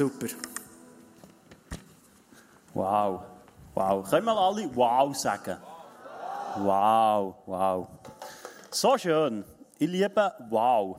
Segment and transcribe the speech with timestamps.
[0.00, 0.28] Super.
[2.72, 3.22] Wow.
[3.74, 4.02] Wow.
[4.08, 5.58] Können wir alle Wow sagen?
[6.56, 7.86] Wow, wow.
[8.70, 9.44] So schön.
[9.78, 10.96] Ich liebe Wow.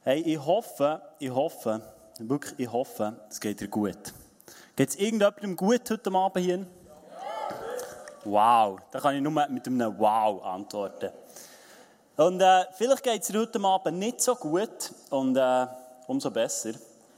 [0.00, 1.80] Hey, ich hoffe, ich hoffe,
[2.18, 4.12] wirklich, ich hoffe, es geht dir gut.
[4.74, 6.66] Geht es irgendjemandem gut heute Abend hier?
[8.24, 11.12] Wow, da kann ich nur mit einem Wow antworten.
[12.16, 15.36] Und äh, vielleicht geht es dir heute Abend nicht so gut und
[16.06, 16.74] umso besser.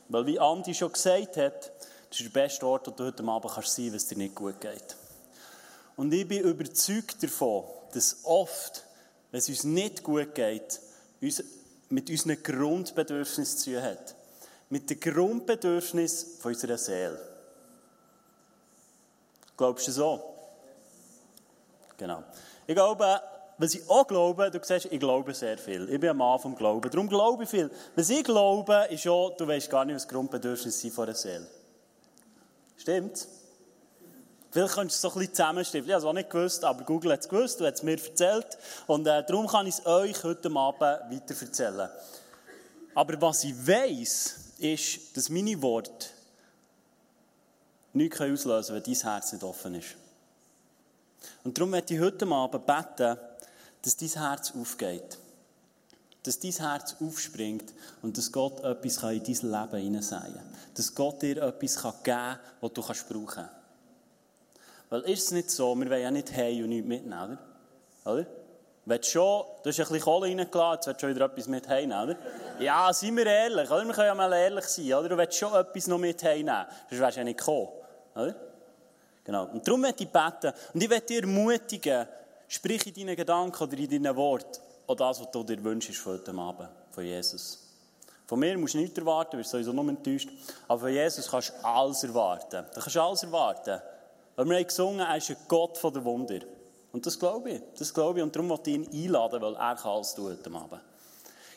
[0.09, 1.73] Weil wie Andi schon gesagt hat,
[2.11, 4.19] das ist der beste Ort, wo du heute Abend kannst sein kannst, wenn es dir
[4.19, 4.97] nicht gut geht.
[5.97, 8.85] Und ich bin überzeugt davon, dass oft,
[9.31, 10.81] wenn es uns nicht gut geht,
[11.21, 11.43] uns
[11.89, 14.15] mit unseren Grundbedürfnissen zu tun hat.
[14.69, 17.21] Mit den Grundbedürfnissen unserer Seele.
[19.57, 20.35] Glaubst du so?
[21.97, 22.23] Genau.
[22.67, 23.21] Ich glaube,
[23.59, 25.89] was ich auch glaube, du siehst, ich glaube sehr viel.
[25.91, 26.91] Ich bin am Mann vom Glauben.
[26.91, 27.71] Darum glaube ich viel.
[27.95, 31.47] Was ich glaube, ist auch, du weißt gar nicht, was Grundbedürfnisse sind von der Seele.
[32.77, 33.29] Stimmt's?
[34.51, 35.89] Vielleicht könntest du es so ein bisschen zusammenstiften.
[35.89, 38.03] Ich habe es auch nicht gewusst, aber Google hat es gewusst und hat es mir
[38.03, 38.59] erzählt.
[38.87, 41.91] Und äh, darum kann ich es euch heute Abend weiter erzählen.
[42.95, 46.07] Aber was ich weiß, ist, dass meine Worte
[47.93, 49.97] nichts auslösen können, wenn dein Herz nicht offen ist.
[51.45, 53.19] Und darum möchte ich heute Abend beten,
[53.87, 55.17] dass dein Herz aufgeht.
[56.25, 60.55] Dass dein Herz aufspringt und dass Gott etwas in dein Leben hineinsäen kann.
[60.75, 63.51] Dass Gott dir etwas geben kann, was du brauchen kannst.
[64.91, 67.39] Weil ist es nicht so, wir wollen ja nicht heim und nichts mitnehmen,
[68.05, 68.13] oder?
[68.13, 68.27] oder?
[68.87, 71.69] Willst schon, du hast ein bisschen Kohle reingeladen, jetzt willst du schon wieder etwas mit
[71.69, 72.17] heimnehmen, oder?
[72.59, 73.85] Ja, seien wir ehrlich, oder?
[73.85, 75.09] Wir können ja mal ehrlich sein, oder?
[75.09, 77.69] Du willst schon etwas noch mit heimnehmen, sonst wärst du ja nicht gekommen,
[78.17, 78.35] oder?
[79.23, 79.45] Genau.
[79.47, 80.53] Und darum möchte ich beten.
[80.73, 82.07] Und ich möchte dich ermutigen,
[82.49, 86.15] sprich in deinen Gedanken oder in deinen Worten auch das, was du dir wünschst von
[86.15, 87.59] heute Abend, von Jesus.
[88.27, 90.29] Von mir musst du nichts erwarten, wirst sowieso nur enttäuscht.
[90.67, 92.65] Aber von Jesus kannst du alles erwarten.
[92.75, 93.81] Du kannst alles erwarten.
[94.35, 96.41] Weil wir haben gesungen, er ist ein Gott der Wunder.
[96.93, 97.63] Und das glaube ich.
[97.79, 98.25] Das glaube ich.
[98.25, 100.81] Und darum möchte ich ihn einladen, weil er kann alles tun heute Abend.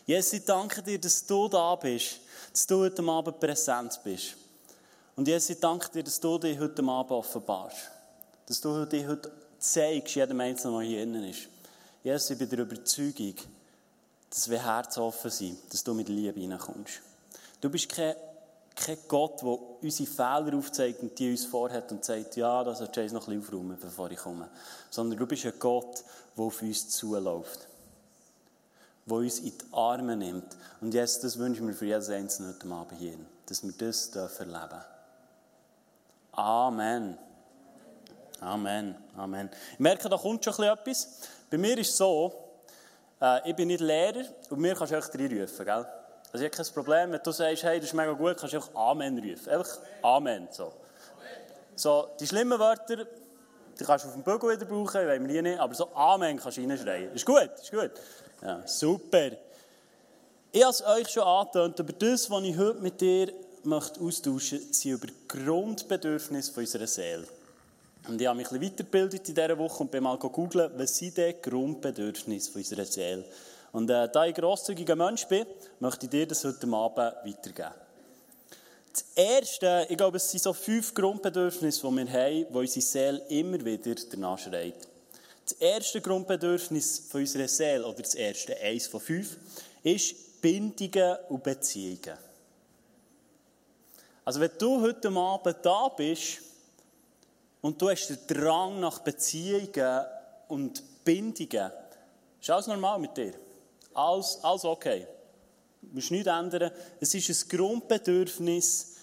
[0.05, 2.19] Jesus, ich danke dir, dass du da bist.
[2.51, 4.35] Dass du heute Abend präsent bist.
[5.15, 7.89] Und Jesus, ich danke dir, dass du dich heute Abend offenbarst.
[8.45, 11.47] Dass du dich heute zeigst, jedem Einzelnen, der hier innen ist.
[12.03, 13.35] Jesus, ich bin der Überzeugung,
[14.29, 17.01] dass wir Herzen offen sind, dass du mit Liebe hineinkommst.
[17.59, 18.15] Du bist kein,
[18.75, 22.95] kein Gott, der unsere Fehler aufzeigt und die uns vorhat und sagt, ja, das sollst
[22.95, 24.49] du noch ein bisschen aufräumen, bevor ich komme.
[24.89, 26.03] Sondern du bist ein Gott,
[26.37, 27.67] der auf uns zuläuft.
[29.05, 30.55] Der uns in die Arme nimmt.
[30.79, 33.17] Und jetzt, das wünschen wir für jedes Einzelne heute Abend hier,
[33.47, 34.85] dass wir das erleben dürfen.
[36.31, 37.28] Amen.
[38.41, 38.95] Amen.
[39.17, 39.49] Amen.
[39.73, 41.19] Ich merke, da kommt schon etwas.
[41.49, 42.33] Bei mir ist es so,
[43.21, 45.85] äh, ich bin nicht Lehrer und mir kannst du echt reinrufen, gell?
[46.31, 48.59] Also ich habe kein Problem, wenn du sagst, hey, das ist mega gut, kannst du
[48.59, 49.49] auch Amen rufen.
[49.49, 50.71] Einfach Amen, so.
[51.75, 53.05] So, die schlimmen Wörter,
[53.79, 56.37] die kannst du auf dem Bügel wieder brauchen, wollen wir hier nicht, aber so Amen
[56.37, 57.13] kannst du reinschreien.
[57.13, 57.91] Ist gut, ist gut.
[58.41, 59.31] Ja, super.
[60.51, 63.33] Ich habe es euch schon angetönt, aber das, was ich heute mit dir
[63.63, 67.27] möchte austauschen möchte, sind über Grundbedürfnisse unserer Seele.
[68.09, 70.97] Und ich habe mich ein bisschen weitergebildet in dieser Woche und bin mal googeln, was
[70.97, 73.23] sind die Grundbedürfnisse unserer Seele.
[73.71, 75.45] Und äh, da ich ein grosszügiger Mensch bin,
[75.79, 77.75] möchte ich dir das heute Abend weitergeben.
[78.91, 83.21] Das erste, ich glaube, es sind so fünf Grundbedürfnisse, die wir haben, die unsere Seele
[83.29, 84.87] immer wieder danach schreit.
[85.45, 89.37] Das erste Grundbedürfnis von unserer Seele, oder das erste, eins von fünf,
[89.83, 92.17] ist Bindungen und Beziehungen.
[94.25, 96.48] Also wenn du heute Abend da bist
[97.61, 100.05] und du hast den Drang nach Beziehungen
[100.47, 101.71] und Bindungen,
[102.39, 103.33] ist alles normal mit dir.
[103.93, 105.07] Alles, alles okay.
[105.81, 106.71] Du musst nichts ändern.
[106.99, 108.95] Es ist ein Grundbedürfnis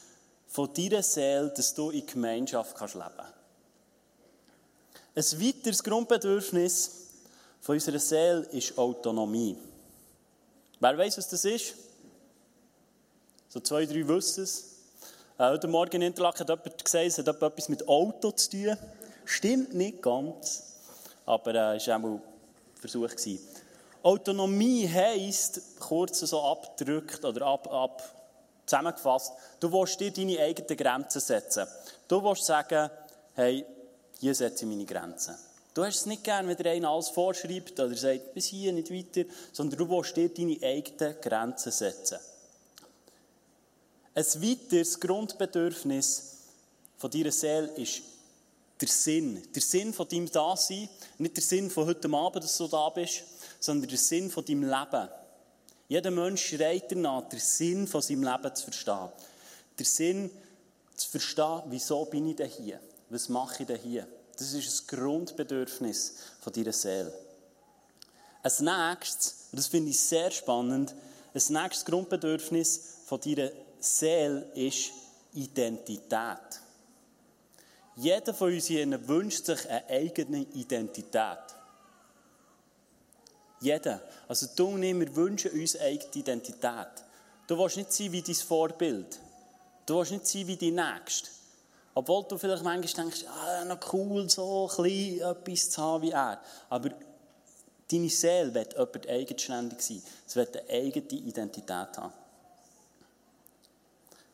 [0.47, 3.11] von deiner Seele, dass du in Gemeinschaft kannst leben
[5.15, 5.35] kannst.
[5.35, 6.91] Ein weiteres Grundbedürfnis
[7.61, 9.57] von unserer Seele ist Autonomie.
[10.79, 11.75] Wer weiß, was das ist?
[13.49, 14.76] So zwei, drei wissen es.
[15.39, 18.77] Äh, heute Morgen in Interlaken hat jemand gesagt, es hat etwas mit Auto zu tun.
[19.27, 20.63] Stimmt nicht ganz,
[21.27, 22.23] aber es äh, war auch ein
[22.81, 23.11] Versuch.
[23.11, 23.41] Gewesen.
[24.03, 28.03] Autonomie heisst, kurz so abgedrückt oder ab, ab,
[28.65, 31.67] zusammengefasst, du willst dir deine eigenen Grenzen setzen.
[32.09, 32.89] Du willst sagen,
[33.35, 33.67] hey,
[34.19, 35.35] hier setze ich meine Grenzen.
[35.75, 38.91] Du hast es nicht gern, wenn dir einer alles vorschreibt oder sagt, bis hier, nicht
[38.91, 42.21] weiter, sondern du willst dir deine eigenen Grenzen setzen.
[44.17, 46.23] Ein weiteres Grundbedürfnis
[46.97, 48.01] von deiner Seele ist
[48.81, 49.43] der Sinn.
[49.55, 50.89] Der Sinn von deinem Dasein.
[51.19, 53.25] Nicht der Sinn von heute Abend, dass du da bist,
[53.61, 55.09] sondern der Sinn von deinem Leben.
[55.89, 59.11] Jeder Mensch schreit danach, den Sinn von seinem Leben zu verstehen.
[59.79, 60.31] Der Sinn
[60.95, 62.81] zu verstehen, wieso bin ich denn hier?
[63.11, 64.09] Was mache ich denn hier?
[64.39, 67.13] Das ist ein Grundbedürfnis von deiner Seele.
[68.43, 70.95] Ein nächstes, und das finde ich sehr spannend,
[71.35, 73.51] ein nächstes Grundbedürfnis von deiner
[73.87, 74.91] Seele ist
[75.35, 76.61] Identität.
[77.95, 81.39] Jeder von uns hier wünscht sich eine eigene Identität.
[83.61, 84.03] Jeder.
[84.29, 86.89] Also du und ich, wir wünschen uns eine eigene Identität.
[87.47, 89.19] Du willst nicht sein wie dein Vorbild.
[89.87, 91.31] Du willst nicht sein wie dein Nächste.
[91.95, 96.43] Obwohl du vielleicht manchmal denkst, ah, noch cool, so klein etwas zu haben wie er.
[96.69, 96.91] Aber
[97.91, 100.03] deine Seele wird jemand eigenständig sein.
[100.27, 102.26] Es wird eine eigene Identität haben.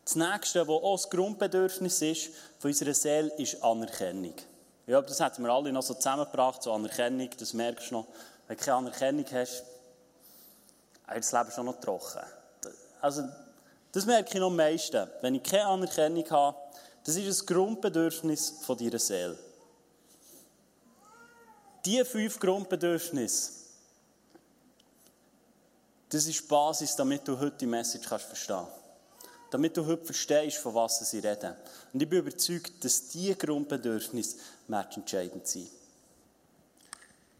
[0.04, 4.34] Das nächste, was auch das Grundbedürfnis ist von unserer Seele, ist Anerkennung.
[4.86, 8.06] Ja, das hätten wir alle noch so zusammengebracht, so Anerkennung, das merkst du noch.
[8.48, 9.62] Wenn du keine Anerkennung hast,
[11.14, 12.20] ist das Leben schon noch trocken.
[13.00, 13.28] Also,
[13.92, 15.08] das merke ich noch am meisten.
[15.20, 16.56] Wenn ich keine Anerkennung habe,
[17.04, 19.38] das ist ein Grundbedürfnis von deiner Seele.
[21.84, 23.52] Diese fünf Grundbedürfnisse,
[26.08, 28.81] das ist die Basis, damit du heute die Message kannst verstehen kannst.
[29.52, 31.54] Damit du heute verstehst, von was sie reden.
[31.92, 34.38] Und ich bin überzeugt, dass diese Grundbedürfnisse
[34.96, 35.68] entscheidend sind.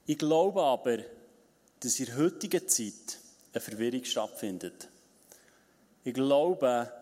[0.04, 0.98] Ich glaube aber,
[1.80, 3.18] dass in der heutigen Zeit
[3.54, 4.88] eine Verwirrung stattfindet.
[6.04, 6.92] Ich glaube,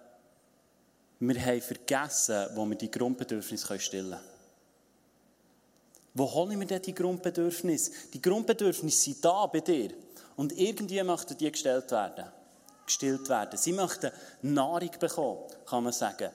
[1.18, 4.22] wir haben vergessen, wo wir die Grundbedürfnisse stillen können.
[6.14, 7.90] Wo holen wir denn die Grundbedürfnisse?
[8.14, 9.90] Die Grundbedürfnisse sind da bei dir.
[10.36, 12.26] Und irgendwie möchten die gestellt werden.
[12.90, 13.56] Gestillt werden.
[13.56, 14.10] Sie möchten
[14.42, 16.31] Nahrung bekommen, kann man sagen.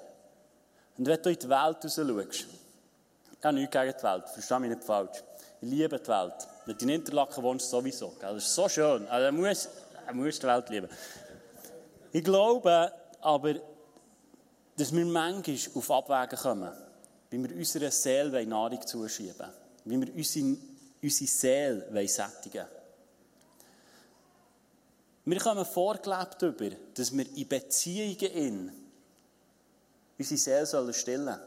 [0.98, 2.46] Und wenn du in die Welt raus schaust,
[3.44, 5.22] ja, nichts gegen die Welt, verstehe mich nicht falsch.
[5.62, 6.48] Ich liebe die Welt.
[6.66, 8.14] Wenn du in Interlaken wohnst, sowieso.
[8.20, 9.08] Das ist so schön.
[9.08, 9.70] Also, du musst,
[10.08, 10.90] du musst die Welt lieben.
[12.14, 13.56] Ich glaube aber,
[14.78, 16.72] dass wir manchmal auf Abwägen kommen,
[17.30, 19.52] wie wir unserer Seele Nahrung zuschieben wollen,
[19.84, 20.58] wie wir unsere,
[21.02, 22.85] unsere Seele sättigen wollen.
[25.28, 28.72] Wir kommen vorgelebt über, dass wir in Beziehungen in
[30.20, 31.40] unsere Seele sollen stillen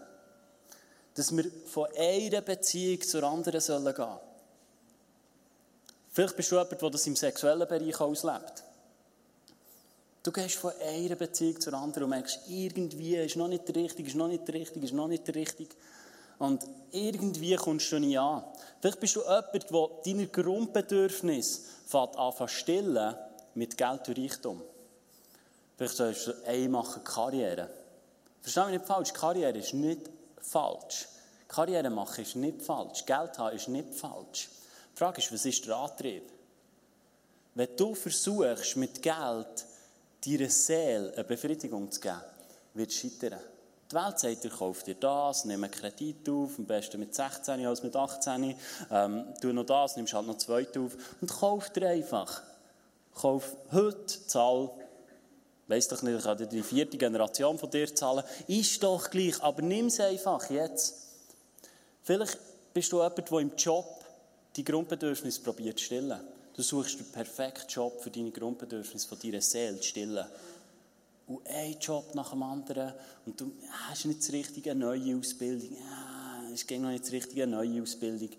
[1.14, 4.18] Dass wir von einer Beziehung zur anderen sollen gehen.
[6.10, 8.64] Vielleicht bist du jemand, der das im sexuellen Bereich auslebt.
[10.24, 14.16] Du gehst von einer Beziehung zur anderen und merkst, irgendwie ist noch nicht richtig, ist
[14.16, 15.68] noch nicht richtig, ist noch nicht richtig.
[16.40, 18.42] Und irgendwie kommst du nicht an.
[18.80, 21.60] Vielleicht bist du jemand, der deine Grundbedürfnisse
[21.92, 23.14] an zu stillen
[23.58, 24.62] mit Geld und Reichtum.
[25.76, 27.68] Vielleicht sollst du ey machen Karriere.
[28.40, 30.08] Versteh mich nicht falsch, Karriere ist nicht
[30.40, 31.08] falsch.
[31.48, 33.04] Karriere machen ist nicht falsch.
[33.04, 34.48] Geld haben ist nicht falsch.
[34.92, 36.30] Die Frage ist, was ist der Antrieb?
[37.54, 39.66] Wenn du versuchst, mit Geld
[40.24, 42.20] deiner Seele eine Befriedigung zu geben,
[42.74, 43.40] wird es scheitern.
[43.90, 47.66] Die Welt sagt dir, kauf dir das, nimm einen Kredit auf, am besten mit 16
[47.66, 48.54] als mit 18,
[48.90, 52.42] ähm, tu noch das, nimmst halt noch zwei auf und kauf dir einfach.
[53.18, 54.70] Kauf heute, zahl,
[55.66, 59.60] weiss doch nicht, ich kann die vierte Generation von dir zahlen, ist doch gleich, aber
[59.60, 60.94] nimm es einfach jetzt.
[62.04, 62.38] Vielleicht
[62.72, 64.04] bist du jemand, der im Job
[64.54, 66.20] die Grundbedürfnisse probiert zu stillen.
[66.54, 70.26] Du suchst den perfekten Job für deine Grundbedürfnisse von deiner Seele zu stillen.
[71.26, 72.94] Und ein Job nach dem anderen.
[73.26, 73.52] Und du
[73.88, 75.76] hast nicht das richtige, neue Ausbildung.
[75.76, 78.30] Ja, es ging noch nicht das richtige, neue Ausbildung.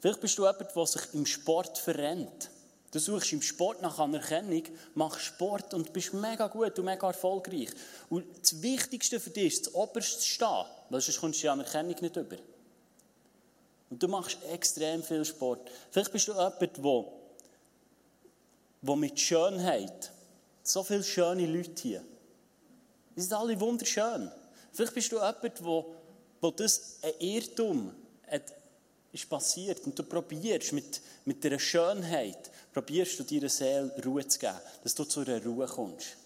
[0.00, 2.50] Vielleicht bist du jemand, der sich im Sport verrennt.
[2.92, 4.62] Du suchst im Sport nach Anerkennung,
[4.94, 7.70] machst Sport und bist mega gut und mega erfolgreich.
[8.08, 11.48] Und das Wichtigste für dich ist, das Oberste zu stehen, weil sonst kommst du die
[11.48, 12.36] Anerkennung nicht über.
[13.90, 15.70] Und du machst extrem viel Sport.
[15.90, 17.04] Vielleicht bist du jemand, der,
[18.82, 20.12] der mit Schönheit,
[20.62, 22.04] so viele schöne Leute hier,
[23.16, 24.30] die sind alle wunderschön.
[24.72, 25.84] Vielleicht bist du jemand, der,
[26.42, 27.94] der das ein Irrtum
[28.26, 28.52] hat,
[29.16, 34.38] ist passiert und du probierst mit, mit dieser Schönheit, probierst du deiner Seele Ruhe zu
[34.38, 36.16] geben, dass du zu einer Ruhe kommst.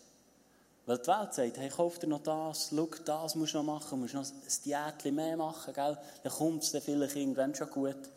[0.86, 4.00] Weil die Welt sagt, hey, kauf dir noch das, schau, das musst du noch machen,
[4.00, 5.96] musst noch ein Diätchen mehr machen, gell?
[6.22, 8.08] dann kommt es dann vielleicht irgendwann schon gut.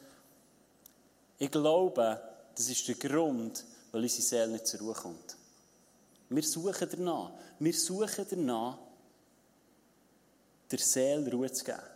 [1.38, 2.20] Ich glaube,
[2.56, 5.38] das ist der Grund, weil unsere Seele nicht zur Ruhe kommt.
[6.30, 8.80] Wir suchen danach, wir suchen danach,
[10.72, 11.93] der Seele Ruhe zu geben.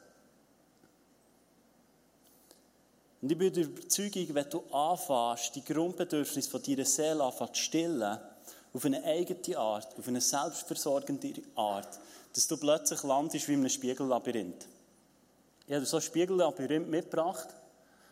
[3.21, 7.62] Und ich bin der Überzeugung, wenn du anfängst, die Grundbedürfnisse von deiner Seele anfängst zu
[7.62, 8.19] stillen,
[8.74, 12.00] auf eine eigene Art, auf eine selbstversorgende Art,
[12.33, 14.67] dass du plötzlich landest wie in einem Spiegellabyrinth.
[15.65, 17.47] Ich habe so ein Spiegellabyrinth mitgebracht,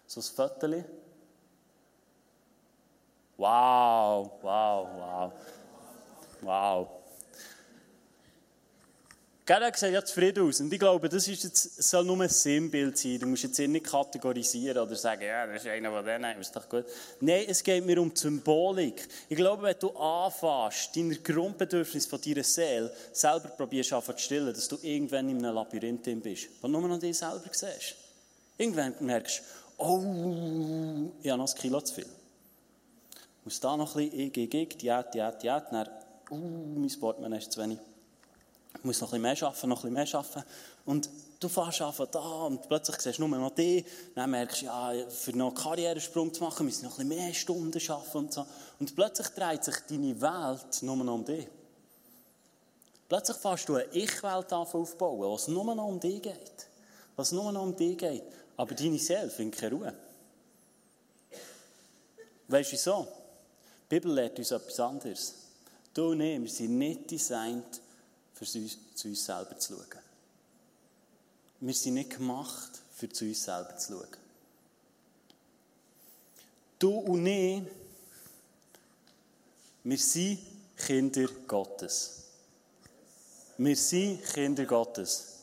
[0.07, 0.83] so ein Foto.
[3.38, 5.33] Wow, wow, wow.
[6.41, 6.88] Wow.
[9.47, 10.59] Gell, sieht ja zufrieden aus.
[10.59, 13.19] Und ich glaube, das ist jetzt, soll nur ein Sinnbild sein.
[13.19, 16.67] Du musst jetzt nicht kategorisieren oder sagen, ja, das ist einer von denen, ist doch
[16.67, 16.85] gut.
[17.19, 19.07] Nein, es geht mir um die Symbolik.
[19.29, 24.67] Ich glaube, wenn du anfängst, deine Grundbedürfnisse von deiner Seele selber probierst zu stillen, dass
[24.67, 27.97] du irgendwann in einem Labyrinth bist, wo nur noch dich selber siehst.
[28.57, 29.43] Irgendwann merkst
[29.77, 32.05] du, oh, ich habe noch ein Kilo zu viel.
[32.05, 35.87] Ich muss da noch ein bisschen, ich, ich, ich, Diät, Diät, Diät, dann,
[36.31, 37.77] uh, mein Portemonnaie ist zu wenig.
[38.77, 40.50] Ich muss noch ein bisschen mehr arbeiten, noch ein bisschen mehr arbeiten.
[40.86, 43.86] Und du fährst einfach da und plötzlich siehst du nur noch die.
[44.13, 47.34] Dann merkst du, ja, für noch einen Karrieresprung zu machen, müssen noch ein bisschen mehr
[47.34, 48.46] Stunden arbeiten und so.
[48.79, 51.48] Und plötzlich dreht sich deine Welt nur noch um dich.
[53.08, 56.67] Plötzlich fährst du eine Ich-Welt aufbauen, wo es nur noch um dich geht.
[57.15, 58.24] Was nur noch um dich geht.
[58.58, 59.94] Aber deine Seele findet keine Ruhe.
[62.48, 63.08] Weißt du wieso?
[63.84, 65.34] Die Bibel lehrt uns etwas anderes.
[65.94, 67.82] Du und ich, sind nicht designt,
[68.35, 70.03] für zu uns selber zu schauen.
[71.61, 74.17] Wir sind nicht gemacht, für zu uns selber zu schauen.
[76.77, 77.63] Du und ich,
[79.83, 80.39] wir sind
[80.77, 82.23] Kinder Gottes.
[83.57, 85.34] Wir sind Kinder Gottes.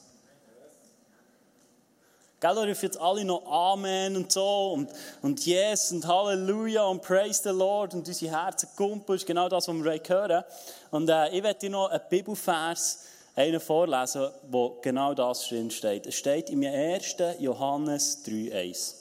[2.42, 4.90] Gell, da rufen jetzt alle noch Amen und so und,
[5.22, 9.68] und Yes und Halleluja und Praise the Lord und unsere Herzen kumpeln, ist genau das,
[9.68, 10.44] was wir hören
[10.90, 13.04] Und äh, ich werde dir noch einen Bibelvers
[13.36, 16.04] einen vorlesen, wo genau das drin steht.
[16.08, 17.14] Es steht im 1.
[17.38, 18.94] Johannes 3,1.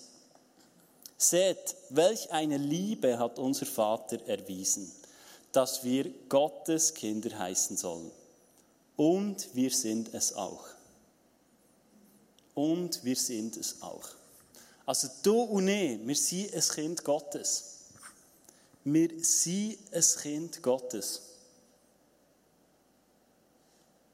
[1.18, 4.92] Seht, welch eine Liebe hat unser Vater erwiesen,
[5.52, 8.12] dass wir Gottes Kinder heißen sollen.
[8.98, 10.64] Und wir sind es auch
[12.62, 14.08] und wir sind es auch.
[14.86, 17.80] Also du und ich, wir sind ein Kind Gottes.
[18.84, 21.22] Wir sind ein Kind Gottes.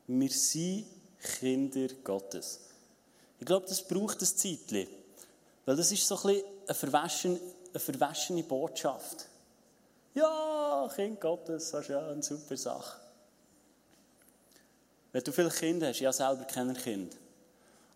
[0.08, 0.86] Wir sind
[1.40, 2.60] Kinder Gottes.
[3.40, 4.88] Ich glaube, das braucht ein Zeitchen.
[5.66, 7.40] Weil das ist so ein bisschen eine verwaschene,
[7.72, 9.26] eine verwaschene Botschaft.
[10.14, 13.02] Ja, Kind Gottes, das ist ja eine super Sache.
[15.12, 17.16] Wenn du viele Kinder hast, ich habe selber keine Kinder.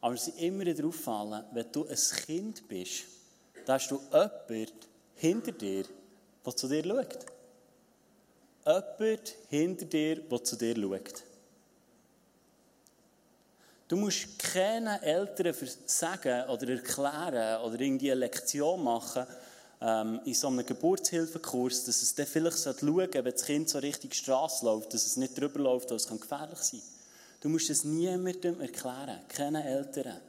[0.01, 3.03] Aber es ist immer wieder auffallen, wenn du ein Kind bist,
[3.65, 4.71] da hast du jemanden
[5.15, 5.85] hinter dir,
[6.43, 7.25] der zu dir schaut.
[8.65, 11.23] Jemand hinter dir, der zu dir schaut.
[13.87, 15.53] Du musst keinen Eltern
[15.85, 19.27] sagen oder erklären oder irgendwie eine Lektion machen
[19.81, 23.79] ähm, in so einem Geburtshilfekurs, dass es dann vielleicht schauen sollte, wenn das Kind so
[23.79, 27.00] richtig Straße läuft, dass es nicht drüber läuft, weil es gefährlich sein kann.
[27.41, 30.21] Du musst es niemandem erklären, keinen Eltern.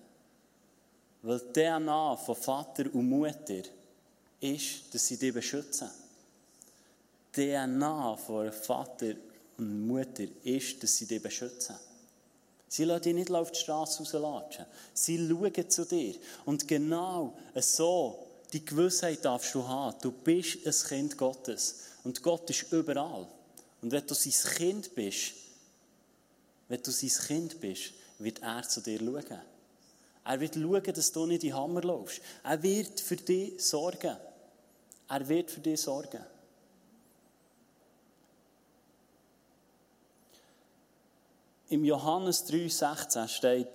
[1.20, 3.62] Weil die DNA von Vater und Mutter
[4.40, 5.90] ist, dass sie dich beschützen.
[7.36, 9.14] Die DNA von Vater
[9.58, 11.76] und Mutter ist, dass sie dich beschützen.
[12.66, 14.64] Sie lassen dich nicht auf die Straße rauslatschen.
[14.94, 16.14] Sie schauen zu dir.
[16.46, 19.98] Und genau so, die Gewissheit darfst du haben.
[20.00, 21.80] Du bist ein Kind Gottes.
[22.04, 23.28] Und Gott ist überall.
[23.82, 25.41] Und wenn du sein Kind bist,
[26.72, 29.42] wenn du sein Kind bist, wird er zu dir schauen.
[30.24, 32.22] Er wird schauen, dass du nicht in den Hammer läufst.
[32.42, 34.16] Er wird für dich sorgen.
[35.06, 36.24] Er wird für dich sorgen.
[41.68, 43.68] Im Johannes 3,16 steht,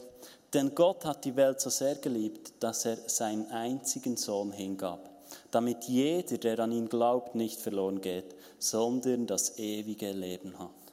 [0.51, 5.07] denn Gott hat die Welt so sehr geliebt, dass er seinen einzigen Sohn hingab,
[5.51, 10.86] damit jeder, der an ihn glaubt, nicht verloren geht, sondern das ewige Leben hat.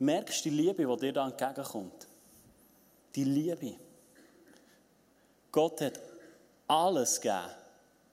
[0.00, 2.06] Merkst du die Liebe, die dir da entgegenkommt.
[3.14, 3.74] Die Liebe.
[5.52, 6.00] Gott hat
[6.66, 7.50] alles gegeben.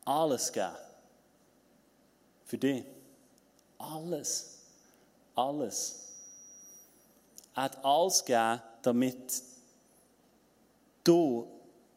[0.05, 0.75] Alles gegeben.
[2.45, 2.83] Für dich.
[3.77, 4.57] Alles.
[5.35, 6.07] Alles.
[7.55, 9.43] Er hat alles gegeben, damit
[11.03, 11.47] du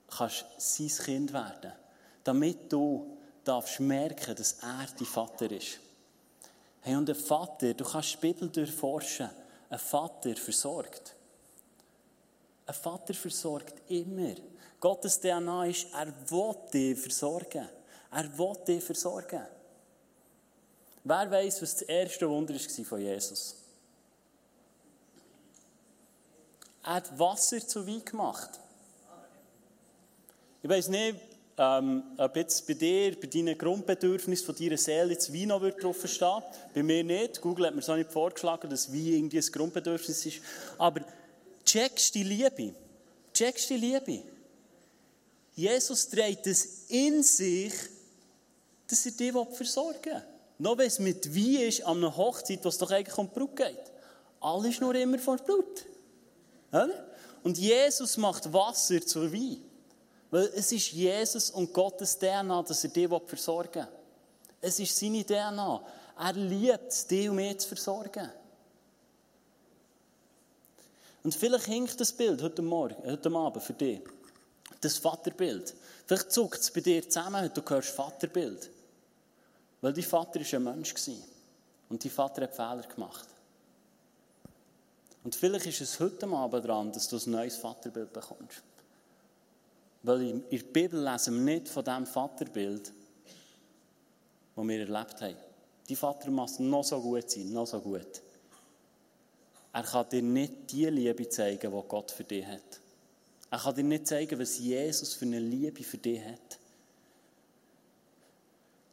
[0.09, 1.73] kannst sein Kind werden.
[2.25, 5.81] Damit du darfst merken, dass er dein Vater ist.
[6.83, 9.31] Hey, und der Vater, du kannst die Bibel durchforschen.
[9.71, 11.15] Ein Vater versorgt.
[12.67, 14.35] Ein Vater versorgt immer.
[14.81, 17.69] Gottes DNA ist, er will dich versorgen.
[18.11, 19.47] Er will dich versorgen.
[21.05, 23.57] Wer weiß, was das erste Wunder war von Jesus?
[26.83, 28.59] Er hat Wasser zu Wein gemacht.
[30.63, 31.19] Ich weiß nicht,
[31.63, 35.99] ähm, ob jetzt bei dir, bei deinen Grundbedürfnissen von deiner Seele jetzt Wein noch drauf
[36.07, 37.39] stehen Bei mir nicht.
[37.43, 40.41] Google hat mir so nicht vorgeschlagen, dass Wein irgendwie ein Grundbedürfnis ist.
[40.79, 41.03] Aber
[41.67, 42.75] checkst die Liebe.
[43.35, 44.23] Checkst die Liebe.
[45.55, 47.75] Jesus trägt es in sich,
[48.89, 50.23] dass er dich versorgen will.
[50.61, 53.39] Noch wenn es mit Wein ist, an einer Hochzeit, wo es doch eigentlich um die
[53.39, 53.93] Brut geht.
[54.41, 55.85] Alles nur immer vor Blut.
[57.43, 59.70] Und Jesus macht Wasser zur Wein.
[60.31, 63.89] Weil es ist Jesus und Gottes DNA, dass er dich versorgen will.
[64.61, 65.83] Es ist seine DNA.
[66.19, 68.31] Er liebt dich und mich zu versorgen.
[71.23, 74.01] Und vielleicht hinkt das Bild heute Morgen, heute Abend für dich.
[74.81, 75.75] Das Vaterbild.
[76.07, 78.71] Vielleicht zuckt es bei dir zusammen, wenn du hörst Vaterbild.
[79.81, 80.95] Weil dein Vater war ein Mensch.
[81.89, 83.27] Und dein Vater hat Fehler gemacht.
[85.23, 88.63] Und vielleicht ist es heute Abend dran, dass du ein neues Vaterbild bekommst.
[90.03, 92.93] Weil in der Bibel lesen wir nicht von dem Vaterbild,
[94.57, 95.37] das wir erlebt haben.
[95.89, 98.23] Die Vater muss noch so gut sein, noch so gut.
[99.73, 102.81] Er kann dir nicht die Liebe zeigen, die Gott für dich hat.
[103.51, 106.59] Er kann dir nicht zeigen, was Jesus für eine Liebe für dich hat.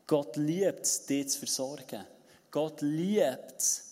[0.08, 2.06] Gott liebt es, dich zu versorgen.
[2.50, 3.84] Gott liebt es,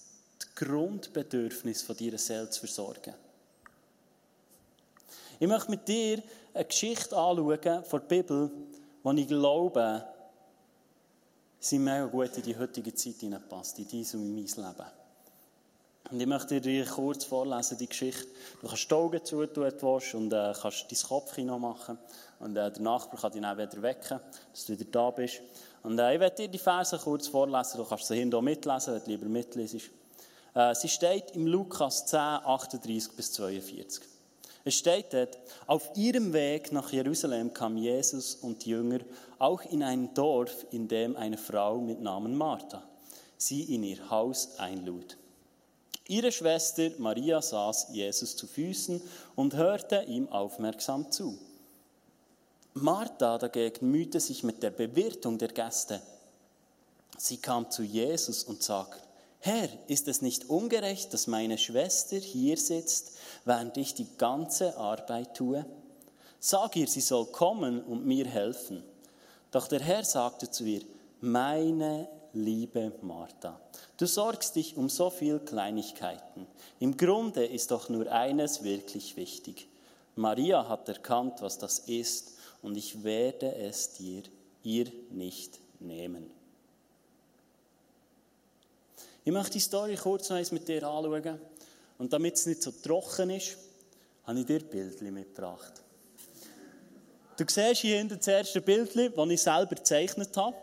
[0.42, 3.14] die Grundbedürfnisse deiner Seele zu versorgen.
[5.40, 6.24] Ich möchte mit dir
[6.56, 8.52] eine Geschichte anschauen von der Bibel,
[9.04, 10.04] die ich glaube,
[11.60, 14.92] sie mega gut in die heutige Zeit hineinpasst, in dein und in mein Leben.
[16.12, 18.28] Und ich möchte dir kurz vorlesen, die Geschichte.
[18.62, 21.98] Du kannst die Augen zutun, wenn du und äh, kannst dein Kopfkino machen.
[22.40, 24.20] Und äh, der Nachbar kann dich dann wieder wecken,
[24.52, 25.42] dass du wieder da bist.
[25.82, 27.78] Und äh, ich werde dir die Verse kurz vorlesen.
[27.78, 29.90] Du kannst sie hinten mitlesen, wenn du lieber mitlesest.
[30.54, 34.15] Äh, sie steht im Lukas 10, 38 bis 42.
[34.66, 39.00] Es steht dort, auf ihrem Weg nach Jerusalem kam Jesus und die Jünger
[39.40, 42.84] auch in ein Dorf, in dem eine Frau mit Namen Martha
[43.38, 45.18] sie in ihr Haus einlud.
[46.08, 49.02] Ihre Schwester Maria saß Jesus zu Füßen
[49.36, 51.38] und hörte ihm aufmerksam zu.
[52.74, 56.02] Martha dagegen mühte sich mit der Bewirtung der Gäste.
[57.18, 59.02] Sie kam zu Jesus und sagte,
[59.40, 63.15] Herr, ist es nicht ungerecht, dass meine Schwester hier sitzt,
[63.46, 65.66] während ich die ganze Arbeit tue?
[66.40, 68.84] Sag ihr, sie soll kommen und mir helfen.
[69.52, 70.82] Doch der Herr sagte zu ihr,
[71.22, 73.60] meine liebe Martha,
[73.98, 76.46] du sorgst dich um so viel Kleinigkeiten.
[76.80, 79.68] Im Grunde ist doch nur eines wirklich wichtig.
[80.16, 84.24] Maria hat erkannt, was das ist, und ich werde es dir,
[84.64, 86.30] ihr nicht nehmen.
[89.24, 91.40] Ich möchte die Story kurz noch mit dir anschauen.
[91.98, 93.58] Und damit es nicht so trocken ist,
[94.26, 95.74] habe ich dir Bildchen mitgebracht.
[97.38, 100.56] Du siehst hier hinten das erste Bildchen, das ich selber gezeichnet habe.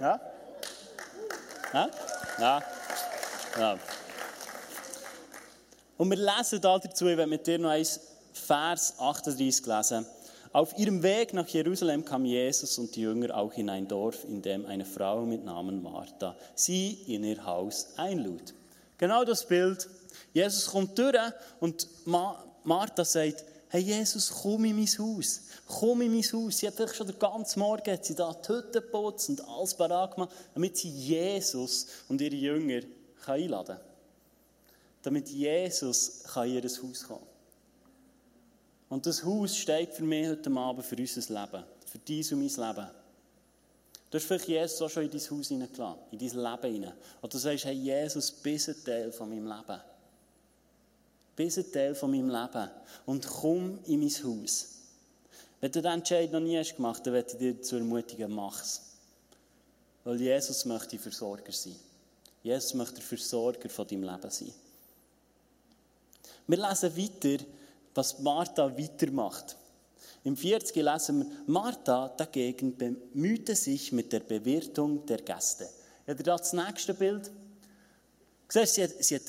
[0.00, 0.20] Ja?
[1.72, 1.90] Ja?
[2.38, 2.62] Ja.
[3.58, 3.78] ja.
[5.96, 8.00] Und wir lesen da dazu, ich werde mit dir noch eins
[8.32, 10.06] Vers 38 lesen.
[10.52, 14.42] Auf ihrem Weg nach Jerusalem kam Jesus und die Jünger auch in ein Dorf, in
[14.42, 18.54] dem eine Frau mit Namen Martha sie in ihr Haus einlud.
[18.98, 19.88] Genau das Bild.
[20.32, 21.16] Jesus kommt durch
[21.60, 21.88] und
[22.64, 25.42] Martha sagt, hey Jesus, komm in mein Haus.
[25.66, 26.58] Komm in mein Haus.
[26.58, 29.74] Sie hat vielleicht schon den ganzen Morgen hat sie da die Hütte geputzt und alles
[29.74, 32.82] parat gemacht, damit sie Jesus und ihre Jünger
[33.26, 33.84] einladen kann.
[35.02, 37.18] Damit Jesus in ihr Haus kommen kann.
[38.88, 41.64] Und das Haus steht für mich heute Abend für unser Leben.
[41.86, 42.90] Für dein und mein Leben.
[44.16, 46.94] Du hast vielleicht Jesus auch schon in dein Haus hineingeladen, in dein Leben hinein.
[47.20, 49.80] Und du sagst, hey Jesus, bist ein Teil von meinem Leben.
[51.36, 52.70] Bist ein Teil von meinem Leben.
[53.04, 54.68] Und komm in mein Haus.
[55.60, 58.80] Wenn du diesen Entscheid noch nie hast gemacht, dann werde ich dir dazu ermutigen, es.
[60.02, 61.76] Weil Jesus möchte Versorger sein.
[62.42, 64.52] Jesus möchte der Versorger von deinem Leben sein.
[66.46, 67.44] Wir lesen weiter,
[67.94, 69.56] was Martha weitermacht.
[70.26, 75.68] Im 40 lesen wir, Martha dagegen bemühte sich mit der Bewirtung der Gäste.
[76.04, 77.30] Ja, das nächste Bild.
[78.48, 79.22] Siehst, sie, hat, sie, hat,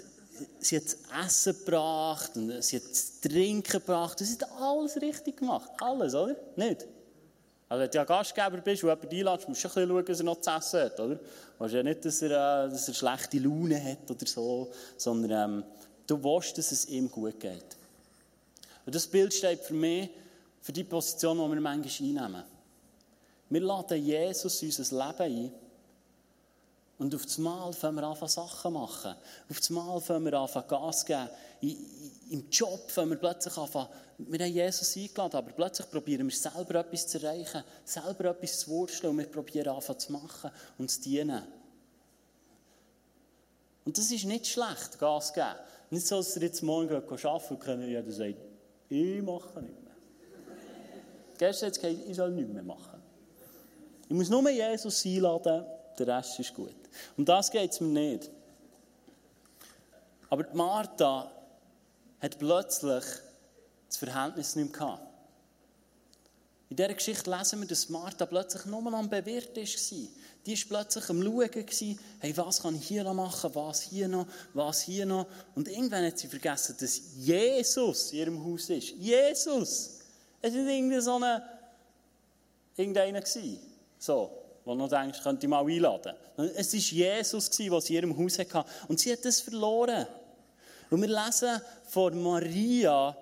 [0.57, 4.17] sie hat Essen gebracht und sie hat Trinken gebracht.
[4.17, 5.69] Sie hat alles richtig gemacht.
[5.79, 6.35] Alles, oder?
[6.55, 6.87] Nicht?
[7.69, 10.05] Also wenn du ja Gastgeber bist und jemanden einlädst, musst du schon ein bisschen schauen,
[10.07, 11.19] dass er noch zu essen hat, oder?
[11.59, 15.63] Du ja nicht, dass er, äh, dass er schlechte Laune hat oder so, sondern ähm,
[16.07, 17.77] du weißt, dass es ihm gut geht.
[18.83, 20.09] Und das Bild steht für mich
[20.67, 22.43] für die Position, die wir manchmal einnehmen.
[23.49, 25.51] Wir laden Jesus in unser Leben ein.
[26.97, 29.15] Und auf das Mal fangen wir an, Sachen machen.
[29.49, 31.29] Auf das Mal fangen wir an, Gas geben.
[32.31, 36.81] Im Job fangen wir plötzlich an, wir haben Jesus eingeladen, aber plötzlich probieren wir selber
[36.81, 40.99] etwas zu erreichen, selber etwas zu wursteln und wir probieren an, zu machen und zu
[40.99, 41.43] dienen.
[43.85, 45.47] Und das ist nicht schlecht, Gas geben.
[45.91, 48.35] Nicht so, dass ihr jetzt morgen arbeiten und können, jeder sagt,
[48.89, 49.86] ich mache nicht.
[51.37, 53.01] Gestern hat es ich soll nichts mehr machen.
[54.09, 55.65] Ich muss nur Jesus einladen,
[55.97, 56.75] der Rest ist gut.
[57.17, 58.29] Um das geht es mir nicht.
[60.29, 61.31] Aber Martha
[62.19, 63.03] hat plötzlich
[63.87, 65.03] das Verhältnis nicht mehr gehabt.
[66.69, 70.07] In dieser Geschichte lesen wir, dass Martha plötzlich nur am Bewirten war.
[70.45, 74.27] Die war plötzlich am Schauen, hey, was kann ich hier noch machen, was hier noch,
[74.53, 75.27] was hier noch.
[75.55, 78.89] Und irgendwann hat sie vergessen, dass Jesus in ihrem Haus ist.
[78.91, 79.96] Jesus!
[80.41, 81.43] Es war nicht irgendwie so eine,
[82.75, 83.59] irgendeiner gewesen.
[83.97, 84.31] So,
[84.63, 86.15] wo du denkst, könnte ich mal einladen.
[86.55, 88.65] Es war Jesus, der sie in ihrem Haus hatte.
[88.87, 90.05] Und sie hat das verloren.
[90.89, 93.17] Und wir lesen von Maria,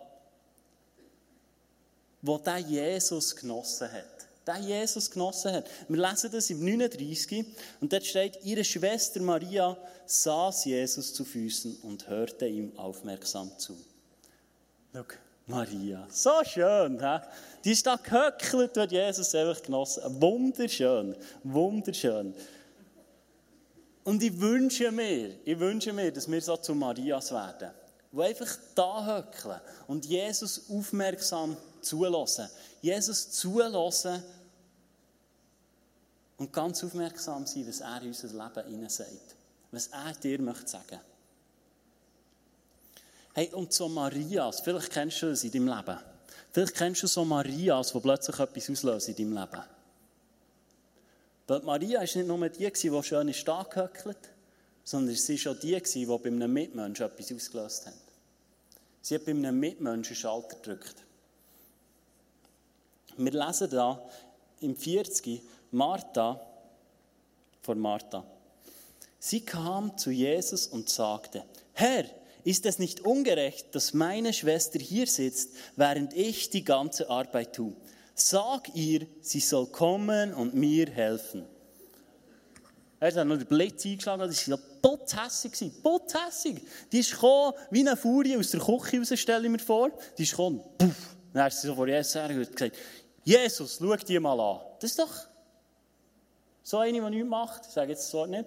[2.21, 4.05] wo der Jesus genossen hat.
[4.45, 5.65] Der Jesus genossen hat.
[5.87, 7.45] Wir lesen das im 39
[7.81, 9.75] und dort steht, ihre Schwester Maria
[10.05, 13.75] saß Jesus zu Füßen und hörte ihm aufmerksam zu.
[14.93, 15.03] Schau,
[15.47, 17.19] Maria, so schön, he?
[17.63, 20.19] die ist da gehöckelt, wird Jesus einfach genossen.
[20.19, 22.33] Wunderschön, wunderschön.
[24.03, 27.71] Und ich wünsche mir, ich wünsche mir, dass wir so zu Marias werden.
[28.11, 32.49] Die einfach da höckeln und Jesus aufmerksam zulassen.
[32.81, 34.23] Jesus zulassen
[36.37, 38.27] und ganz aufmerksam sein, was er in unser
[38.67, 39.35] Leben sagt.
[39.71, 40.99] Was er dir möchte sagen.
[43.37, 45.99] Hey, und so Marias, vielleicht kennst du das in deinem Leben.
[46.53, 49.63] Vielleicht kennst du so Marias, die plötzlich etwas auslösen in deinem Leben.
[51.45, 54.17] Weil Maria war nicht nur die, die schön ist angehöckelt,
[54.85, 57.93] sondern sie war auch die, die bei einem Mitmenschen etwas ausgelöst hat.
[59.01, 60.95] Sie hat bei einem Mitmenschen Schalter gedrückt.
[63.17, 64.01] Wir lesen da
[64.61, 66.39] im 40 Martha
[67.61, 68.23] vor Martha.
[69.19, 71.43] Sie kam zu Jesus und sagte,
[71.73, 72.05] Herr,
[72.45, 77.73] ist es nicht ungerecht, dass meine Schwester hier sitzt, während ich die ganze Arbeit tue?
[78.13, 81.45] Sag ihr, sie soll kommen und mir helfen.
[82.99, 86.61] Er hat noch den Blitz eingeschlagen, das war ja tothässig, tothässig.
[86.91, 89.91] Die ist gekommen, wie eine Furie aus der Küche raus, stelle ich mir vor.
[90.17, 91.15] Die ist gekommen, puff.
[91.33, 92.77] Dann hat sie so vor Jesus gesagt,
[93.23, 94.61] Jesus, schau die mal an.
[94.79, 95.13] Das ist doch
[96.63, 97.65] so eine, die nichts macht.
[97.67, 98.45] Ich sage jetzt das Wort nicht.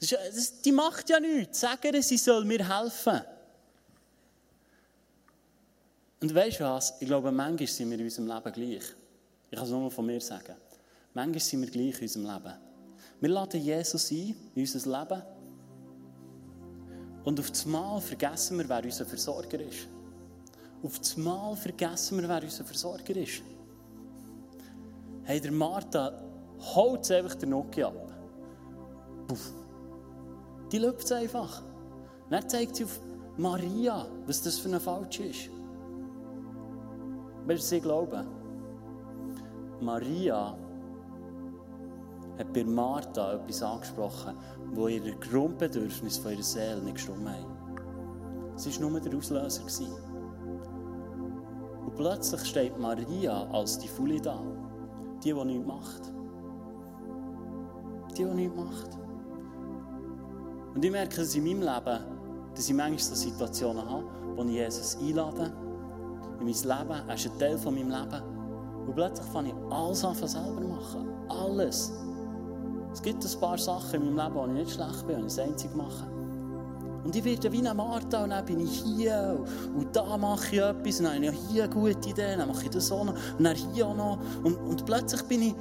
[0.00, 1.60] Das ist, das, die macht ja nichts.
[1.60, 3.22] Sag ihr, sie soll mir helfen.
[6.26, 6.92] Und weißt du was?
[6.98, 8.82] Ich glaube, manchmal sind wir in unserem Leben gleich.
[9.48, 10.56] Ich kann es nur von mir sagen.
[11.14, 12.54] Manchmal sind wir gleich in unserem Leben.
[13.20, 15.22] Wir laden Jesus ein in unser Leben.
[17.22, 19.86] Und auf das Mal vergessen wir, wer unser Versorger ist.
[20.82, 23.42] Auf das Mal vergessen wir, wer unser Versorger ist.
[25.22, 26.24] Hey, der Martha
[26.74, 28.12] holt einfach den Nuki ab.
[29.28, 29.52] Puff.
[30.72, 31.62] Die läuft einfach.
[32.30, 32.98] Dann zeigt sie auf
[33.36, 35.50] Maria, was das für eine Falsch ist.
[37.46, 38.26] Du sie glauben?
[39.80, 40.56] Maria
[42.38, 44.36] hat bei Martha etwas angesprochen,
[44.72, 47.46] wo ihr Grundbedürfnis von ihrer Seele nicht gestimmt hat.
[48.56, 49.62] Sie war nur der Auslöser.
[51.84, 54.40] Und plötzlich steht Maria als die Folie da.
[55.22, 56.12] Die, die nichts macht.
[58.10, 58.98] Die, die nichts macht.
[60.74, 62.04] Und ich merke es in meinem Leben,
[62.54, 64.04] dass ich manchmal so Situationen habe,
[64.34, 65.52] wo ich Jesus einlade
[66.40, 67.08] in mein Leben.
[67.08, 68.22] Er ist ein Teil von meinem Leben.
[68.86, 71.08] Und plötzlich fange ich alles an selber machen.
[71.28, 71.92] Alles.
[72.92, 75.34] Es gibt ein paar Sachen in meinem Leben, wo ich nicht schlecht bin und ich
[75.34, 76.06] das einzig mache.
[77.04, 79.38] Und ich werde wie eine Martha und dann bin ich hier
[79.76, 82.70] und da mache ich etwas und dann habe ich hier gute Idee, dann mache ich
[82.70, 84.18] das auch noch und dann hier auch noch.
[84.42, 85.54] Und, und plötzlich bin ich,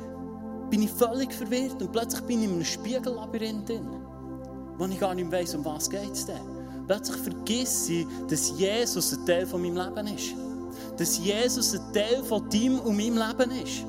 [0.72, 3.72] bin ich völlig verwirrt und plötzlich bin ich in einem Spiegellabyrinth
[4.78, 6.42] wo ich gar nicht weiss, um was geht es denn.
[6.88, 10.36] Plötzlich vergesse ich, dass Jesus ein Teil von meinem Leben ist.
[10.98, 13.86] Dass Jesus ein Teil von deinem und meinem Leben ist.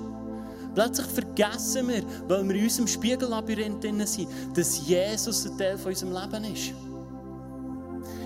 [0.75, 5.93] Plötzlich vergessen wir, weil wir in unserem Spiegellabyrinth drin sind, dass Jesus ein Teil von
[5.93, 6.73] unserem Leben ist.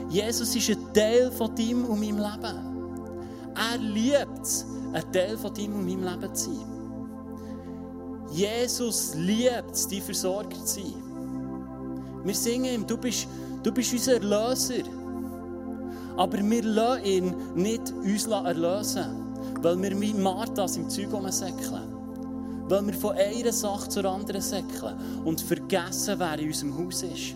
[0.09, 2.71] Jesus ist ein Teil von deinem und meinem Leben.
[3.55, 6.81] Er liebt es, ein Teil von deinem und meinem Leben zu sein.
[8.33, 10.95] Jesus liebt es, dein Versorger zu sein.
[12.25, 13.29] Wir singen ihm, du bist,
[13.63, 14.83] du bist unser Erlöser.
[16.17, 19.07] Aber wir lassen ihn nicht uns erlösen,
[19.63, 21.95] weil wir wie Marthas im Zeug rumsäckeln.
[22.69, 24.95] Weil wir von einer Sache zur anderen säckeln
[25.25, 27.35] und vergessen, wer in unserem Haus ist.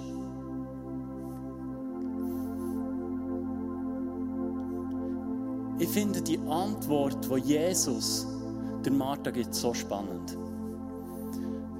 [5.78, 8.26] Ich finde die Antwort, die Jesus
[8.84, 10.38] der Martha gibt, so spannend.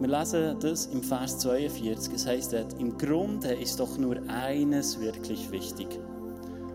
[0.00, 2.12] Wir lesen das im Vers 42.
[2.12, 5.87] Es heißt im Grunde ist doch nur eines wirklich wichtig.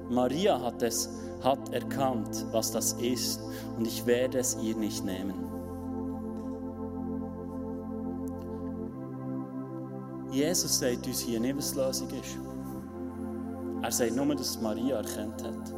[0.10, 1.10] Maria hat es
[1.44, 3.42] hat erkannt, was das ist,
[3.78, 5.36] und ich werde es ihr nicht nehmen.
[10.32, 12.38] Jesus sagt uns hier nicht, was die Lösung ist.
[13.82, 15.74] Er sagt nur, dass Maria erkannt hat.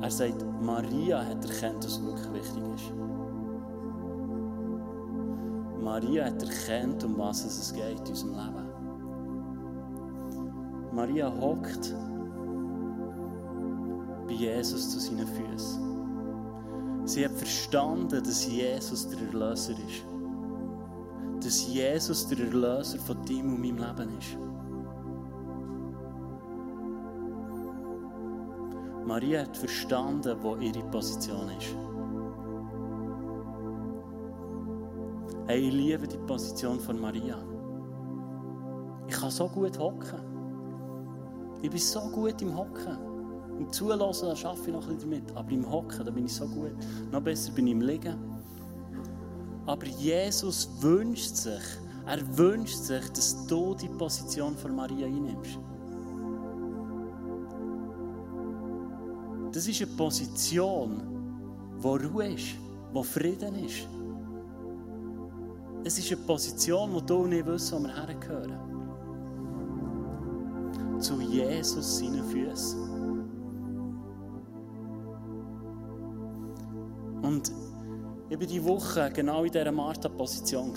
[0.00, 2.92] Er sagt, Maria hat erkannt, was wirklich wichtig ist.
[5.82, 8.68] Maria hat erkannt, um was es geht in unserem Leben.
[10.92, 11.94] Maria hockt
[14.42, 17.06] Jesus zu seinen Füßen.
[17.06, 20.04] Sie hat verstanden, dass Jesus der Erlöser ist.
[21.44, 24.36] Dass Jesus der Erlöser von dem und meinem Leben ist.
[29.06, 31.76] Maria hat verstanden, wo ihre Position ist.
[35.46, 37.36] Hey, ich liebe die Position von Maria.
[39.06, 40.20] Ich kann so gut hocken.
[41.62, 43.11] Ich bin so gut im Hocken.
[43.58, 45.36] Im Zulassen, schaffe ich noch ein bisschen damit.
[45.36, 46.72] Aber im Hocken, da bin ich so gut.
[47.10, 48.16] Noch besser bin ich im Liegen.
[49.66, 51.62] Aber Jesus wünscht sich,
[52.06, 55.58] er wünscht sich, dass du die Position von Maria einnimmst.
[59.52, 61.02] Das ist eine Position,
[61.78, 62.56] wo Ruhe ist,
[62.92, 63.86] wo Frieden ist.
[65.84, 68.58] Es ist eine Position, wo du nicht weißt, wo wir hergehören.
[70.98, 72.91] Zu Jesus seinen Füßen.
[77.22, 77.52] Und
[78.28, 80.72] ich war diese Woche genau in dieser Martha-Position.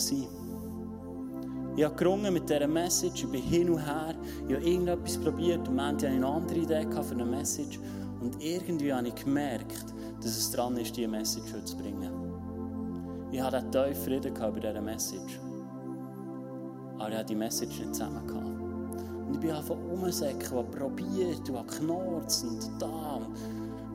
[1.78, 4.16] Ich habe gerungen mit dieser Message, ich bin hin und her,
[4.48, 7.80] ich habe irgendetwas probiert und hatte eine andere Idee für eine Message.
[8.22, 9.86] Und irgendwie habe ich gemerkt,
[10.22, 12.12] dass es dran ist, diese Message zu bringen.
[13.32, 15.40] Ich hatte einen tiefen Frieden bei dieser Message.
[16.98, 18.22] Aber ich hatte die Message nicht zusammen.
[19.28, 23.20] Und ich bin einfach umgesäckert und probiert und geknurzt und da.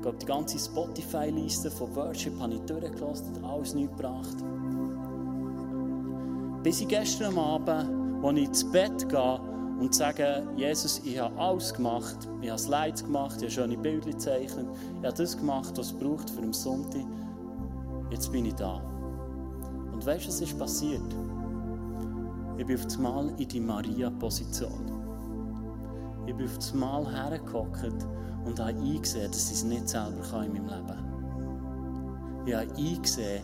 [0.00, 4.36] Ich glaube, die ganze Spotify-Liste von Worship habe ich durchgelassen und alles nichts gebracht.
[6.62, 9.40] Bis ich gestern Abend, als ich ins Bett gehe,
[9.78, 12.16] und sage, Jesus, ich habe alles gemacht.
[12.40, 14.68] Ich habe Slides gemacht, ich habe schöne Bilder gezeichnet.
[15.00, 17.04] Ich habe das gemacht, was es braucht für den Sonntag.
[18.10, 18.80] Jetzt bin ich da.
[19.92, 21.14] Und weißt du, was ist passiert?
[22.56, 24.99] Ich bin auf einmal in die Maria-Position.
[26.30, 27.92] Ich bin auf einmal hergehockt
[28.44, 32.46] und habe eingesehen, dass ich es nicht selber kann in meinem Leben.
[32.46, 33.42] Ich habe eingesehen,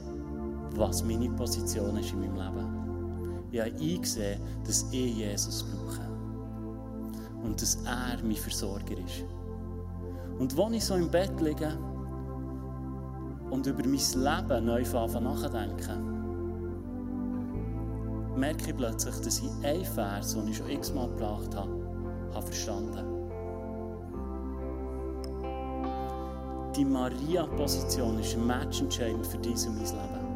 [0.70, 3.48] was meine Position ist in meinem Leben.
[3.50, 6.08] Ich habe eingesehen, dass ich Jesus brauche
[7.42, 9.24] und dass er mein Versorger ist.
[10.38, 11.76] Und als ich so im Bett liege
[13.50, 15.96] und über mein Leben neu nachdenke,
[18.36, 21.75] merke ich plötzlich, dass ich einen Vers, den ich schon x-mal gebracht habe,
[22.34, 23.16] habe verstanden.
[26.76, 30.26] Die Maria-Position ist matchentscheidend für dies und mein Leben.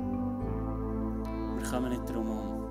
[1.58, 2.64] Wir kommen nicht drum herum.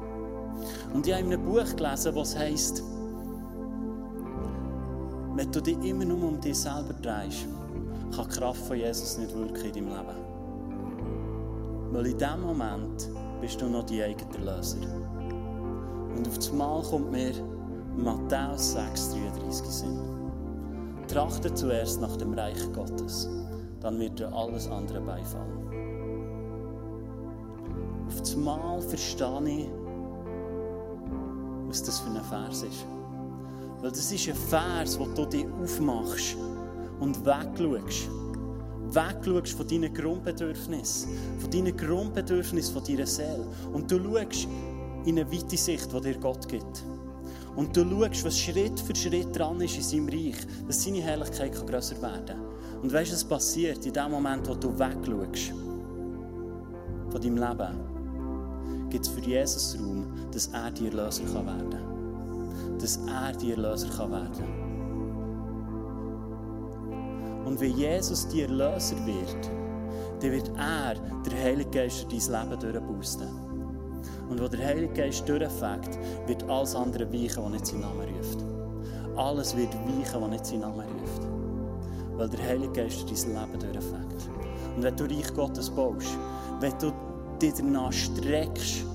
[0.94, 2.84] Und ich habe in einem Buch gelesen, das heisst,
[5.36, 7.48] wenn du dich immer nur um dich selber drehst,
[8.16, 10.30] kann die Kraft von Jesus nicht wirken in deinem Leben.
[11.92, 14.78] Weil in diesem Moment bist du noch die eigene Löser.
[16.16, 17.34] Und auf einmal kommt mir
[17.98, 20.00] Matthäus 6,33 Sinn.
[21.08, 23.28] Trachte zuerst nach dem Reich Gottes,
[23.82, 25.70] dann wird dir alles andere beifallen.
[28.08, 29.70] Auf einmal verstehe ich,
[31.68, 32.86] was das für ein Vers ist.
[33.82, 36.36] Weil das ist ein Vers, wo du dich aufmachst
[37.00, 38.10] und wegschaust.
[38.92, 43.48] Wegschaust von deinen Grundbedürfnissen, von deinen Grundbedürfnissen von deiner Seele.
[43.72, 44.48] Und du schaust
[45.06, 46.84] in eine weite Sicht, die dir Gott gibt.
[47.60, 51.54] Und du schaust, was Schritt für Schritt dran ist in seinem Reich, dass seine Herrlichkeit
[51.68, 52.40] grösser werden kann.
[52.82, 55.52] Und weißt du, was passiert in dem Moment, wo du wegschaust
[57.10, 58.88] von deinem Leben?
[58.90, 61.90] Gibt es für Jesus Raum, dass er dir Erlöser werden kann
[62.80, 64.70] dass er die Erlöser werden kann.
[67.46, 69.52] Und wenn Jesus die Erlöser wird,
[70.22, 72.20] dann wird er, der Heilige Geist, dein
[72.50, 73.49] Leben durchboosten.
[74.30, 78.46] Und wo der Heilige Geist durchfängt, wird alles andere weichen, was nicht seinen Namen ruft.
[79.16, 81.28] Alles wird weichen, was nicht seinen Namen ruft.
[82.16, 84.30] Weil der Heilige Geist dein Leben durchfängt.
[84.76, 86.18] Und wenn du Reich Gottes baust,
[86.60, 86.92] wenn du
[87.42, 88.86] dich danach streckst,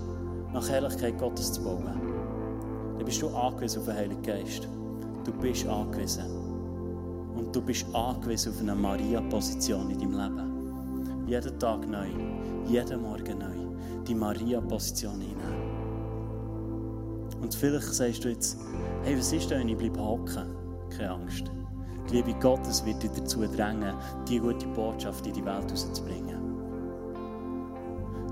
[0.53, 1.85] nach Herrlichkeit Gottes zu bauen,
[2.97, 4.69] dann bist du angewiesen auf den Heiligen Geist.
[5.25, 6.25] Du bist angewiesen.
[7.37, 11.27] Und du bist angewiesen auf eine Maria-Position in deinem Leben.
[11.27, 12.07] Jeden Tag neu,
[12.67, 13.64] jeden Morgen neu,
[14.05, 15.85] die Maria-Position einnehmen.
[17.41, 18.59] Und vielleicht sagst du jetzt,
[19.03, 20.55] hey, was ist denn, ich bleibe hocken?
[20.97, 21.51] Keine Angst.
[22.09, 23.95] Die Liebe Gottes wird dich dazu drängen,
[24.29, 26.43] die gute Botschaft in die Welt rauszubringen.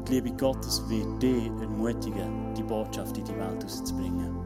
[0.07, 4.37] Die Liebe Gottes wird dich ermutigen, die Botschaft in die Welt rauszubringen.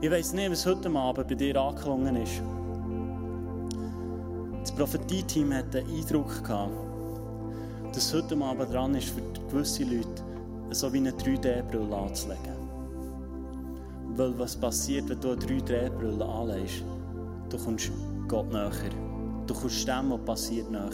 [0.00, 2.42] Ich weiß nicht, was heute Abend bei dir angeklungen ist.
[4.60, 6.72] Das Prophetie-Team hat den Eindruck gehabt,
[7.98, 10.22] dass heute Abend dran ist, für gewisse Leute
[10.70, 12.54] so wie eine 3D-Brille anzulegen.
[14.14, 16.84] Weil was passiert, wenn du eine 3D-Brille anlegst?
[17.50, 17.90] Du kommst
[18.28, 18.70] Gott näher.
[19.48, 20.90] Du kommst dem, was passiert, näher.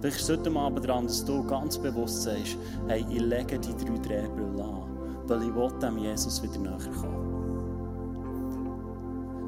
[0.00, 2.56] Vielleicht ist heute Abend dran, dass du ganz bewusst sagst,
[2.88, 4.82] hey, ich lege die 3D-Brille an,
[5.28, 7.36] weil ich will dem Jesus wieder näher kommen.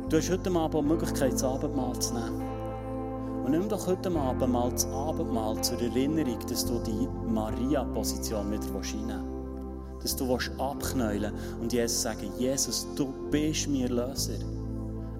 [0.08, 2.47] Du hast heute Abend die Möglichkeit, das Abendmahl zu nehmen.
[3.48, 8.62] Und nimm doch heute Abend mal das Abendmahl zur Erinnerung, dass du die Maria-Position wieder
[8.64, 9.24] einnehmen
[9.98, 10.20] willst.
[10.20, 14.34] Dass du abknäulen und Jesus sagen, Jesus, du bist mein Erlöser.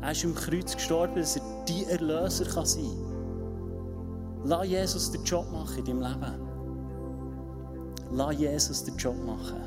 [0.03, 4.43] Er ist im Kreuz gestorben, dass er dein Erlöser kann sein kann.
[4.45, 6.35] Lass Jesus den Job machen in deinem Leben.
[8.13, 9.63] Lass Jesus den Job machen.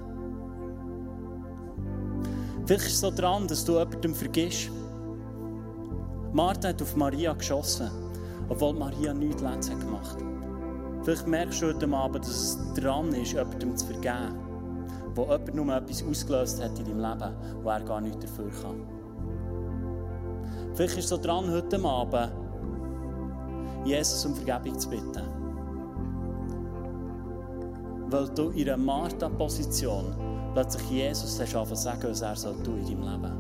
[2.68, 4.70] Vielleicht ist es so dran, dass du jemandem vergisst.
[6.32, 7.90] Martha hat auf Maria geschossen,
[8.52, 10.26] obwohl Maria nichts gemacht hat.
[11.04, 14.36] Vielleicht merkst du heute Abend, dass es dran ist, jemandem zu vergeben,
[15.16, 17.34] wo jemand nur etwas ausgelöst hat in deinem Leben,
[17.64, 18.86] wo er gar nichts dafür kann.
[20.74, 22.34] Vielleicht ist es so dran, heute Abend
[23.86, 25.24] Jesus um Vergebung zu bitten.
[28.10, 30.14] Weil du in einer Martha-Position
[30.54, 33.38] plötzlich Jesus hast angefangen zu sagen, was er soll tun in deinem Leben.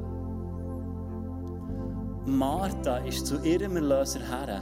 [2.37, 4.61] Martha ist zu ihrem Erlöser her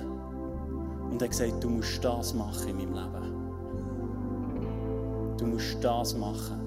[1.12, 3.40] und hat gesagt, du musst das machen in meinem Leben.
[5.38, 6.60] Du musst das machen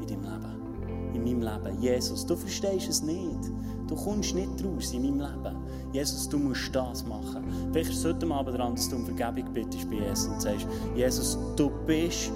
[0.00, 1.14] in deinem Leben.
[1.14, 1.80] In meinem Leben.
[1.80, 3.50] Jesus, du verstehst es nicht.
[3.86, 5.56] Du kommst nicht raus in meinem Leben.
[5.92, 7.44] Jesus, du musst das machen.
[7.70, 10.66] Vielleicht ist es heute Abend dran, dass du um Vergebung bittest bei Jesus und sagst,
[10.96, 12.32] Jesus, du bist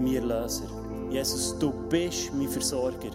[0.00, 0.64] mein Erlöser.
[1.10, 3.10] Jesus, du bist mein Versorger.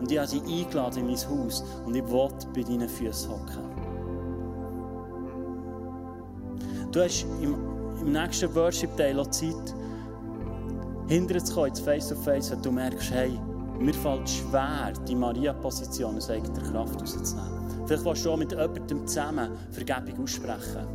[0.00, 3.73] Und ich habe sie eingeladen in mein Haus und ich will bei deinen Füßen hocken.
[6.94, 7.56] Du hast im,
[8.00, 9.74] im nächsten Worship-Teil auch Zeit,
[11.08, 13.32] hinterher zu kommen, Face-to-Face, wenn du merkst, hey,
[13.80, 17.86] mir fällt schwer, die Maria-Position aus eigener Kraft rauszunehmen.
[17.86, 20.86] Vielleicht willst du auch mit jemandem zusammen Vergebung aussprechen.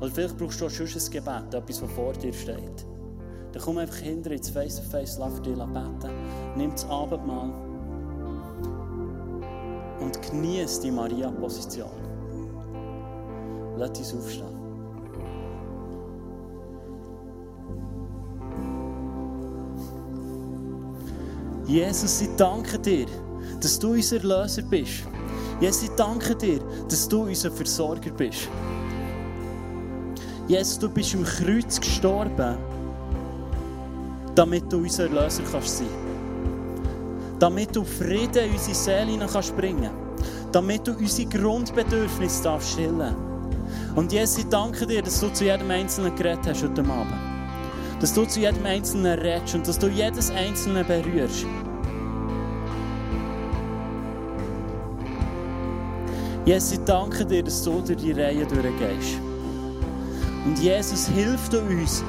[0.00, 2.86] Oder vielleicht brauchst du auch schon ein Gebet, etwas, was vor dir steht.
[3.50, 6.10] Dann komm einfach hinterher ins Face-to-Face, lass für dich beten.
[6.56, 7.50] Nimm das Abendmahl
[9.98, 11.90] und genieße die Maria-Position.
[13.78, 14.61] Lass uns aufstehen.
[21.72, 23.06] Jesus, ich danke dir,
[23.58, 25.04] dass du unser Löser bist.
[25.58, 28.48] Jesus, ich danke dir, dass du unser Versorger bist.
[30.46, 32.58] Jesus, du bist im Kreuz gestorben,
[34.34, 35.86] damit du unser Löser kannst sein
[37.38, 39.90] damit du Frieden in unsere Seele kannst bringen
[40.52, 43.16] damit du unsere Grundbedürfnisse darfst stillen
[43.96, 47.21] Und Jesus, ich danke dir, dass du zu jedem Einzelnen geredet hast heute Abend.
[48.02, 51.46] Dass du zu jedem Einzelnen redest und dass du jedes Einzelne berührst.
[56.44, 59.20] Jesus, ich danke dir, dass du durch die Reihe durchgehst.
[60.44, 62.02] Und Jesus hilft uns,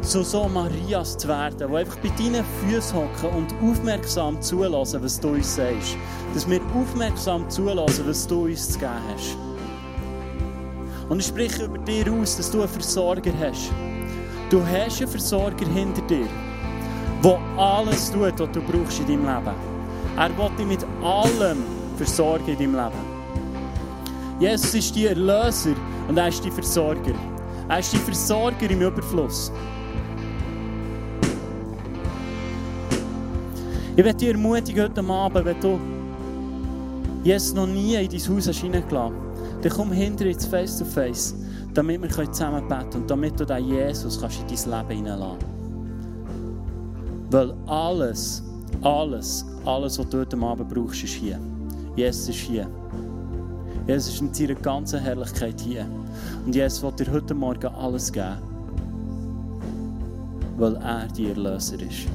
[0.00, 5.20] so so Marias zu werden, die einfach bei deinen Füßen hocken und aufmerksam zulassen, was
[5.20, 5.96] du uns sagst.
[6.34, 9.36] Dass wir aufmerksam zulassen, was du uns zu geben hast.
[11.08, 13.70] Und ich spreche über dir aus, dass du einen Versorger hast.
[14.50, 16.26] Du hast einen Versorger hinter dir,
[17.22, 19.54] der alles tut, was du brauchst in deinem Leben.
[20.16, 21.58] Er will dich mit allem
[21.96, 24.40] versorgen in deinem Leben.
[24.40, 25.76] Jesus ist dein Erlöser
[26.08, 27.14] und er ist dein Versorger.
[27.68, 29.52] Er ist dein Versorger im Überfluss.
[33.94, 35.78] Ich werde dich ermutigen heute Abend, wenn du
[37.22, 39.12] Jesus noch nie in dein Haus hast reingelassen hast,
[39.62, 41.36] dann komm hinter ins Face-to-Face,
[41.80, 45.38] damit wir zusammen beten können und damit du den Jesus kannst in dein Leben hineinlassen
[47.30, 48.42] Weil alles,
[48.82, 51.38] alles, alles, was du heute Abend brauchst, ist hier.
[51.96, 52.66] Jesus ist hier.
[53.86, 55.86] Jesus ist in seiner ganzen Herrlichkeit hier.
[56.44, 58.36] Und Jesus will dir heute Morgen alles geben,
[60.58, 62.06] weil er dir Erlöser ist.